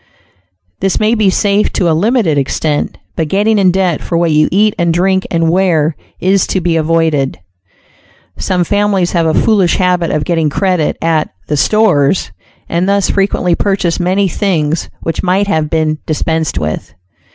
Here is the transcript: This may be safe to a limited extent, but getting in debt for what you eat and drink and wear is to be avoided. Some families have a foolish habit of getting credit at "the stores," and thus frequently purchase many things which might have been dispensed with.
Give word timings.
This 0.79 0.99
may 0.99 1.13
be 1.13 1.29
safe 1.29 1.71
to 1.73 1.87
a 1.87 1.93
limited 1.93 2.35
extent, 2.35 2.97
but 3.15 3.27
getting 3.27 3.59
in 3.59 3.69
debt 3.69 4.01
for 4.01 4.17
what 4.17 4.31
you 4.31 4.49
eat 4.51 4.73
and 4.79 4.91
drink 4.91 5.27
and 5.29 5.47
wear 5.51 5.95
is 6.19 6.47
to 6.47 6.59
be 6.59 6.75
avoided. 6.75 7.37
Some 8.35 8.63
families 8.63 9.11
have 9.11 9.27
a 9.27 9.39
foolish 9.39 9.75
habit 9.75 10.09
of 10.09 10.25
getting 10.25 10.49
credit 10.49 10.97
at 11.03 11.29
"the 11.45 11.55
stores," 11.55 12.31
and 12.67 12.89
thus 12.89 13.11
frequently 13.11 13.53
purchase 13.53 13.99
many 13.99 14.27
things 14.27 14.89
which 15.01 15.21
might 15.21 15.45
have 15.45 15.69
been 15.69 15.99
dispensed 16.07 16.57
with. 16.57 16.95